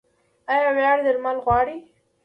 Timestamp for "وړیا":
0.75-0.91